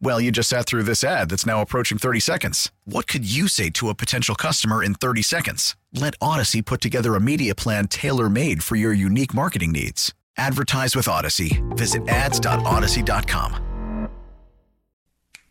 [0.00, 2.70] Well, you just sat through this ad that's now approaching 30 seconds.
[2.84, 5.76] What could you say to a potential customer in 30 seconds?
[5.92, 10.14] Let Odyssey put together a media plan tailor made for your unique marketing needs.
[10.36, 11.62] Advertise with Odyssey.
[11.70, 13.64] Visit ads.odyssey.com.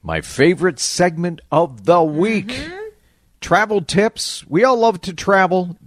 [0.06, 2.90] My favorite segment of the week mm-hmm.
[3.40, 4.46] travel tips.
[4.48, 5.78] We all love to travel.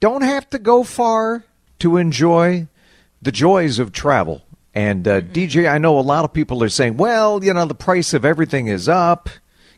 [0.00, 1.44] Don't have to go far
[1.78, 2.66] to enjoy
[3.22, 4.42] the joys of travel.
[4.76, 7.74] And uh, DJ, I know a lot of people are saying, well, you know, the
[7.74, 9.30] price of everything is up,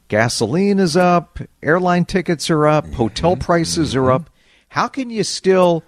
[0.08, 4.28] gasoline is up, airline tickets are up, hotel prices are up.
[4.70, 5.84] How can you still,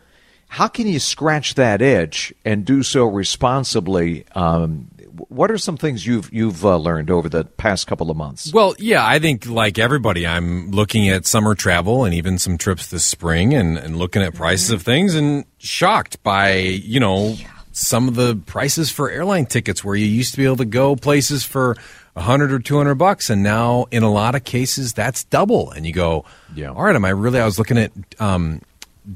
[0.47, 4.27] how can you scratch that itch and do so responsibly?
[4.37, 4.93] Um,
[5.27, 8.53] what are some things you've you've uh, learned over the past couple of months?
[8.53, 12.87] Well, yeah, I think like everybody, I'm looking at summer travel and even some trips
[12.87, 17.35] this spring and, and looking at prices of things and shocked by you know
[17.81, 20.97] some of the prices for airline tickets where you used to be able to go
[20.97, 21.77] places for
[22.17, 25.71] a hundred or two hundred bucks, and now in a lot of cases that's double.
[25.71, 26.71] And you go, Yeah.
[26.71, 27.41] all right, am I really?
[27.41, 28.61] I was looking at um,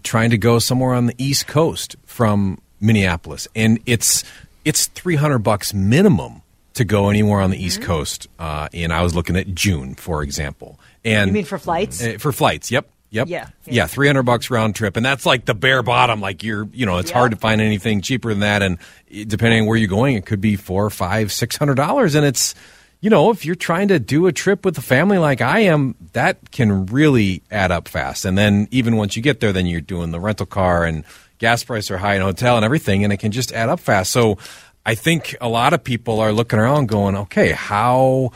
[0.02, 4.24] trying to go somewhere on the East Coast from Minneapolis, and it's
[4.64, 6.42] it's three hundred bucks minimum
[6.74, 8.26] to go anywhere on the East Coast.
[8.38, 10.78] Uh, and I was looking at June, for example.
[11.04, 12.02] And You mean for flights?
[12.02, 12.88] uh, for flights, yep.
[13.14, 13.28] Yep.
[13.28, 13.72] Yeah, Yeah.
[13.74, 13.86] yeah.
[13.86, 16.20] Three hundred bucks round trip, and that's like the bare bottom.
[16.20, 19.66] Like you're, you know, it's hard to find anything cheaper than that, and depending on
[19.66, 22.54] where you're going, it could be four, five, six hundred dollars, and it's,
[23.00, 25.94] you know, if you're trying to do a trip with a family like I am,
[26.12, 28.24] that can really add up fast.
[28.24, 31.04] And then even once you get there, then you're doing the rental car and
[31.38, 34.10] gas prices are high in hotel and everything, and it can just add up fast.
[34.10, 34.38] So
[34.86, 38.32] I think a lot of people are looking around, going, okay, how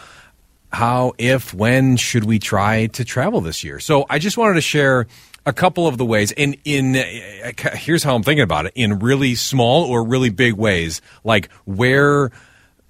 [0.73, 3.81] how, if, when should we try to travel this year?
[3.81, 5.07] So I just wanted to share
[5.49, 6.31] a couple of the ways.
[6.33, 10.55] And in uh, here's how I'm thinking about it: in really small or really big
[10.55, 12.31] ways, like where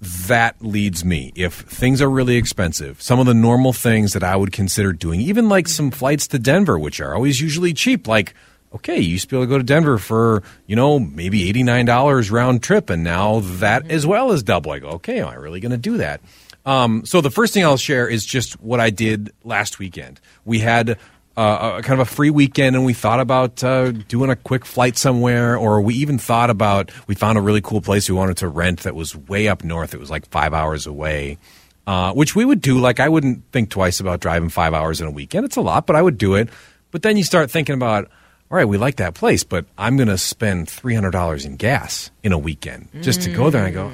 [0.01, 1.31] that leads me.
[1.35, 5.21] If things are really expensive, some of the normal things that I would consider doing,
[5.21, 8.33] even like some flights to Denver, which are always usually cheap, like.
[8.71, 12.29] Okay, you used to be able to go to Denver for, you know, maybe $89
[12.29, 14.71] round trip, and now that as well is double.
[14.71, 16.21] I go, okay, am I really going to do that?
[16.69, 20.21] Um, so the first thing I'll share is just what I did last weekend.
[20.45, 20.99] We had
[21.35, 24.67] uh, a kind of a free weekend, and we thought about uh, doing a quick
[24.67, 28.37] flight somewhere, or we even thought about we found a really cool place we wanted
[28.37, 29.95] to rent that was way up north.
[29.95, 31.39] It was like five hours away,
[31.87, 32.77] uh, which we would do.
[32.77, 35.45] Like I wouldn't think twice about driving five hours in a weekend.
[35.45, 36.49] It's a lot, but I would do it.
[36.91, 38.11] But then you start thinking about.
[38.51, 42.31] All right, we like that place, but I'm going to spend $300 in gas in
[42.31, 43.63] a weekend just to go there.
[43.63, 43.91] And I go,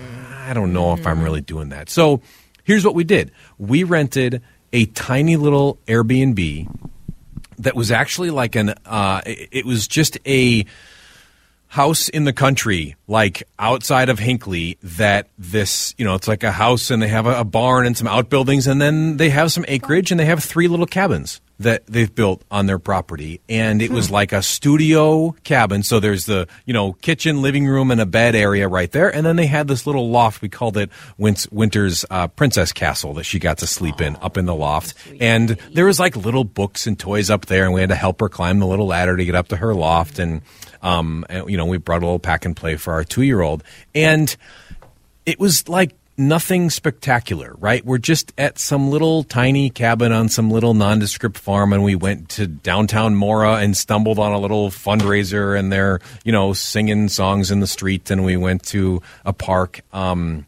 [0.50, 1.90] I don't know if I'm really doing that.
[1.90, 2.22] So
[2.66, 3.32] here's what we did.
[3.58, 4.42] We rented
[4.74, 6.68] a tiny little Airbnb
[7.60, 10.66] that was actually like an, uh, it was just a
[11.68, 16.52] house in the country, like outside of Hinckley, that this, you know, it's like a
[16.52, 19.64] house and they have a, a barn and some outbuildings, and then they have some
[19.70, 23.40] acreage and they have three little cabins that they've built on their property.
[23.48, 25.84] And it was like a studio cabin.
[25.84, 29.14] So there's the, you know, kitchen, living room, and a bed area right there.
[29.14, 30.42] And then they had this little loft.
[30.42, 34.46] We called it Winter's uh, Princess Castle that she got to sleep in up in
[34.46, 34.96] the loft.
[35.22, 38.20] And there was like little books and toys up there, and we had to help
[38.20, 40.20] her climb the little ladder to get up to her loft.
[40.20, 40.42] And,
[40.82, 43.42] um, and, you know, we brought a little pack and play for our two year
[43.42, 43.64] old.
[43.94, 44.36] And
[45.26, 47.86] it was like nothing spectacular, right?
[47.86, 52.30] We're just at some little tiny cabin on some little nondescript farm, and we went
[52.30, 57.52] to downtown Mora and stumbled on a little fundraiser, and they're you know singing songs
[57.52, 59.82] in the street, and we went to a park.
[59.94, 60.46] Um,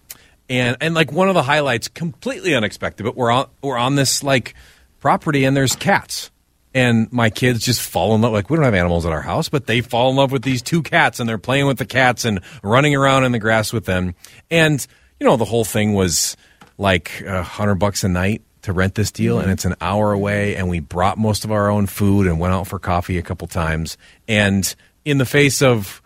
[0.49, 4.23] and and like one of the highlights, completely unexpected, but we're on we're on this
[4.23, 4.55] like
[4.99, 6.31] property, and there's cats.
[6.73, 8.33] And my kids just fall in love.
[8.33, 10.61] Like we don't have animals at our house, but they fall in love with these
[10.61, 13.85] two cats, and they're playing with the cats and running around in the grass with
[13.85, 14.13] them.
[14.51, 14.85] And
[15.19, 16.37] you know, the whole thing was
[16.77, 19.43] like a hundred bucks a night to rent this deal, mm-hmm.
[19.43, 20.55] and it's an hour away.
[20.55, 23.47] And we brought most of our own food and went out for coffee a couple
[23.47, 23.97] times.
[24.27, 24.73] And
[25.05, 26.01] in the face of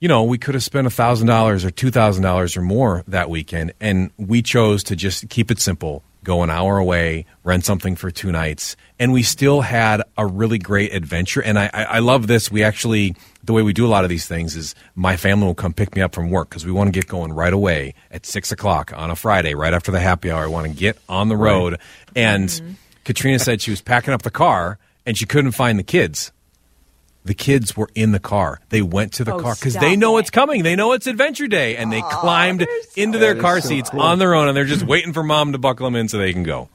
[0.00, 4.10] you know, we could have spent a $1,000 or $2,000 or more that weekend, and
[4.16, 8.32] we chose to just keep it simple, go an hour away, rent something for two
[8.32, 11.40] nights, and we still had a really great adventure.
[11.40, 12.50] And I, I love this.
[12.50, 13.14] We actually,
[13.44, 15.94] the way we do a lot of these things is my family will come pick
[15.94, 18.92] me up from work because we want to get going right away at six o'clock
[18.96, 20.42] on a Friday, right after the happy hour.
[20.42, 21.74] I want to get on the road.
[21.74, 21.80] Right.
[22.16, 22.72] And mm-hmm.
[23.04, 26.32] Katrina said she was packing up the car and she couldn't find the kids.
[27.26, 28.60] The kids were in the car.
[28.68, 30.20] They went to the oh, car because they know it.
[30.20, 30.62] it's coming.
[30.62, 33.90] They know it's Adventure Day, and they oh, climbed so into their car so seats
[33.90, 34.00] cool.
[34.00, 36.32] on their own, and they're just waiting for mom to buckle them in so they
[36.32, 36.68] can go.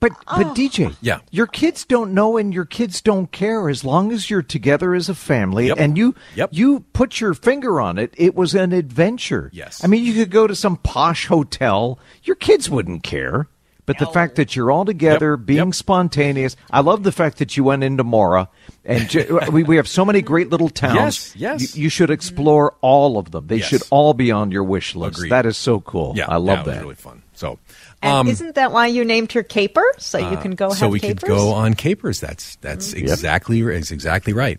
[0.00, 0.54] But but oh.
[0.54, 4.42] DJ, yeah, your kids don't know and your kids don't care as long as you're
[4.42, 5.78] together as a family yep.
[5.78, 6.50] and you yep.
[6.52, 8.14] you put your finger on it.
[8.16, 9.50] It was an adventure.
[9.54, 11.98] Yes, I mean you could go to some posh hotel.
[12.24, 13.48] Your kids wouldn't care.
[13.86, 15.46] But the fact that you're all together, yep.
[15.46, 15.74] being yep.
[15.74, 18.48] spontaneous, I love the fact that you went into Mora,
[18.84, 19.08] and
[19.52, 21.34] we, we have so many great little towns.
[21.36, 21.76] Yes, yes.
[21.76, 23.46] You, you should explore all of them.
[23.46, 23.68] They yes.
[23.68, 25.18] should all be on your wish list.
[25.18, 25.30] Agreed.
[25.30, 26.14] That is so cool.
[26.16, 26.82] Yeah, I love yeah, that.
[26.82, 27.22] really fun.
[27.34, 27.60] So,
[28.02, 29.84] um, isn't that why you named her Caper?
[29.98, 30.70] So you uh, can go.
[30.70, 31.20] so we capers?
[31.20, 32.18] could go on capers.
[32.18, 33.06] That's that's mm-hmm.
[33.06, 33.90] exactly yep.
[33.90, 34.58] exactly right.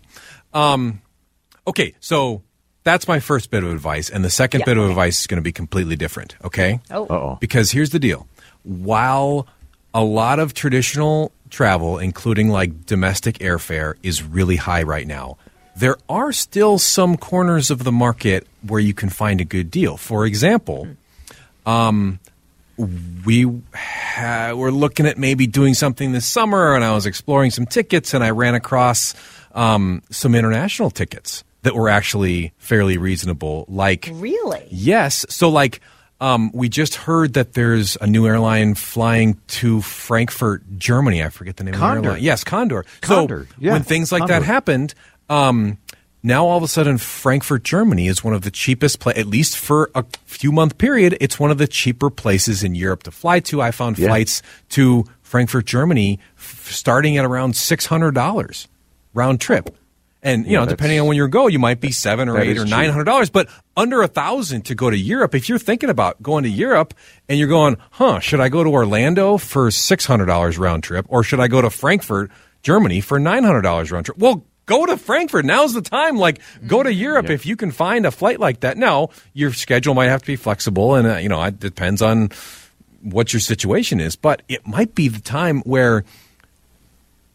[0.54, 1.02] Um,
[1.66, 2.42] okay, so
[2.84, 5.42] that's my first bit of advice, and the second bit of advice is going to
[5.42, 6.36] be completely different.
[6.42, 6.80] Okay.
[6.90, 7.04] Oh.
[7.04, 7.38] Uh-oh.
[7.40, 8.26] Because here's the deal:
[8.68, 9.46] while
[9.94, 15.38] a lot of traditional travel, including like domestic airfare, is really high right now.
[15.74, 19.96] There are still some corners of the market where you can find a good deal.
[19.96, 20.88] For example,
[21.64, 22.18] um,
[23.24, 27.66] we ha- were looking at maybe doing something this summer, and I was exploring some
[27.66, 29.14] tickets, and I ran across
[29.54, 33.64] um, some international tickets that were actually fairly reasonable.
[33.68, 34.66] Like, really?
[34.70, 35.24] Yes.
[35.28, 35.80] So, like,
[36.20, 41.22] um, we just heard that there's a new airline flying to Frankfurt, Germany.
[41.22, 41.98] I forget the name Condor.
[41.98, 42.22] of the airline.
[42.22, 42.84] Yes, Condor.
[43.00, 43.46] Condor.
[43.50, 43.72] So yeah.
[43.72, 44.34] when things like Condor.
[44.34, 44.94] that happened,
[45.28, 45.78] um,
[46.22, 49.56] now all of a sudden Frankfurt, Germany is one of the cheapest, pla- at least
[49.56, 53.38] for a few month period, it's one of the cheaper places in Europe to fly
[53.40, 53.62] to.
[53.62, 54.08] I found yeah.
[54.08, 58.66] flights to Frankfurt, Germany, f- starting at around six hundred dollars
[59.14, 59.76] round trip.
[60.20, 62.58] And you yeah, know, depending on when you go, you might be seven or eight
[62.58, 63.30] or nine hundred dollars.
[63.30, 66.92] But under a thousand to go to Europe, if you're thinking about going to Europe
[67.28, 71.06] and you're going, huh, should I go to Orlando for six hundred dollars round trip,
[71.08, 72.32] or should I go to Frankfurt,
[72.62, 74.18] Germany for nine hundred dollars round trip?
[74.18, 75.44] Well, go to Frankfurt.
[75.44, 76.16] Now's the time.
[76.16, 77.32] Like, go to Europe yep.
[77.32, 78.76] if you can find a flight like that.
[78.76, 82.30] Now, your schedule might have to be flexible, and uh, you know, it depends on
[83.02, 84.16] what your situation is.
[84.16, 86.04] But it might be the time where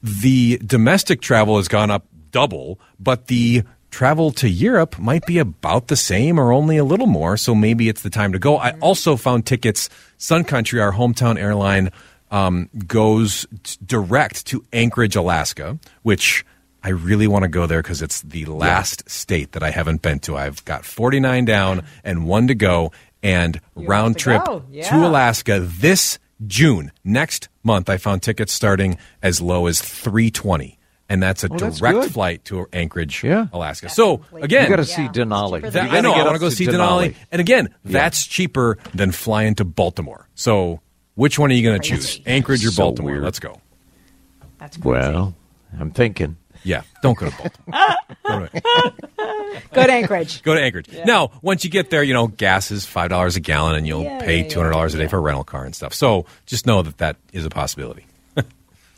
[0.02, 3.64] the domestic travel has gone up double, but the
[3.94, 7.38] travel to Europe might be about the same or only a little more.
[7.38, 8.58] So maybe it's the time to go.
[8.58, 9.88] I also found tickets.
[10.18, 11.92] Sun Country, our hometown airline,
[12.32, 16.44] um, goes t- direct to Anchorage, Alaska, which
[16.84, 19.12] I really want to go there because it's the last yeah.
[19.12, 20.36] state that I haven't been to.
[20.36, 22.92] I've got 49 down and one to go,
[23.22, 24.42] and you round to trip
[24.72, 24.90] yeah.
[24.90, 26.92] to Alaska this June.
[27.04, 30.80] Next month, I found tickets starting as low as 320
[31.10, 33.48] and that's a oh, direct that's flight to Anchorage, yeah.
[33.54, 33.90] Alaska.
[33.90, 35.70] So again, you got to see Denali.
[35.72, 37.10] That, I know I want to go see Denali.
[37.10, 37.16] Denali.
[37.32, 37.92] and again, yeah.
[37.92, 40.28] that's cheaper than flying to Baltimore.
[40.36, 40.82] So
[41.16, 43.12] which one are you going to choose, Anchorage or so Baltimore?
[43.12, 43.24] Weird.
[43.24, 43.60] Let's go.
[44.60, 44.90] That's crazy.
[44.90, 45.36] well.
[45.80, 46.38] I'm thinking.
[46.64, 48.50] Yeah, don't go to Baltimore.
[49.74, 50.42] go, to, Anchorage.
[50.44, 50.88] Go to Anchorage.
[50.90, 51.04] Yeah.
[51.04, 54.04] Now, once you get there, you know gas is five dollars a gallon, and you'll
[54.04, 55.94] yeah, pay two hundred dollars a day for a rental car and stuff.
[55.94, 58.06] So just know that that is a possibility.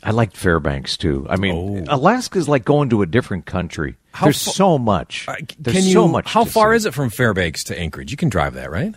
[0.06, 1.26] I liked Fairbanks too.
[1.28, 1.96] I mean, oh.
[1.96, 3.96] Alaska's like going to a different country.
[4.12, 5.26] How There's fa- so much.
[5.26, 6.26] Uh, There's you, so much.
[6.26, 6.76] How far see.
[6.76, 8.12] is it from Fairbanks to Anchorage?
[8.12, 8.94] You can drive that, right?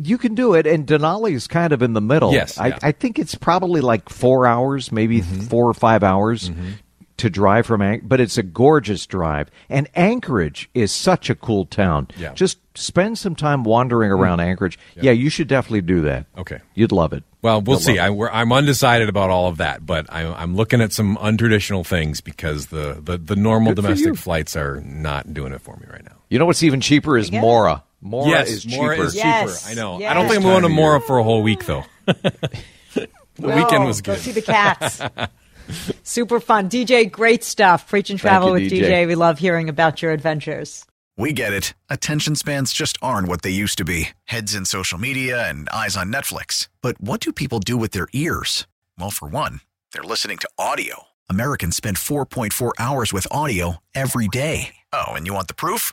[0.00, 2.32] You can do it, and Denali is kind of in the middle.
[2.32, 2.78] Yes, I, yeah.
[2.82, 5.40] I think it's probably like four hours, maybe mm-hmm.
[5.40, 6.50] four or five hours.
[6.50, 6.70] Mm-hmm
[7.18, 9.50] to drive from Anchorage, but it's a gorgeous drive.
[9.68, 12.08] And Anchorage is such a cool town.
[12.16, 12.32] Yeah.
[12.32, 14.44] Just spend some time wandering around mm.
[14.44, 14.78] Anchorage.
[14.96, 15.04] Yeah.
[15.04, 15.12] yeah.
[15.12, 16.26] you should definitely do that.
[16.36, 16.60] Okay.
[16.74, 17.24] You'd love it.
[17.42, 17.98] Well, we'll You'll see.
[17.98, 22.20] I, am undecided about all of that, but I, I'm looking at some untraditional things
[22.20, 26.04] because the, the, the normal Good domestic flights are not doing it for me right
[26.04, 26.16] now.
[26.30, 27.84] You know what's even cheaper is Mora.
[28.00, 29.06] Mora yes, is Mora cheaper.
[29.06, 29.72] is Yes, cheaper.
[29.72, 29.98] I know.
[29.98, 30.10] yes.
[30.10, 31.84] I don't think I'm going to Mora for a whole week though.
[32.06, 33.08] the
[33.38, 34.16] No, weekend was good.
[34.16, 35.00] Go see the cats.
[36.02, 36.68] Super fun.
[36.68, 37.88] DJ, great stuff.
[37.88, 38.88] Preaching travel you, with DJ.
[38.88, 39.06] DJ.
[39.06, 40.84] We love hearing about your adventures.
[41.16, 41.74] We get it.
[41.90, 45.96] Attention spans just aren't what they used to be heads in social media and eyes
[45.96, 46.68] on Netflix.
[46.80, 48.68] But what do people do with their ears?
[48.96, 49.60] Well, for one,
[49.92, 51.08] they're listening to audio.
[51.28, 54.76] Americans spend 4.4 hours with audio every day.
[54.92, 55.92] Oh, and you want the proof?